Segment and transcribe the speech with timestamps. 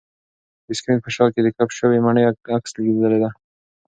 [0.65, 2.23] د سکرین په شاه کې د کپ شوې مڼې
[2.55, 3.29] عکس ځلېده.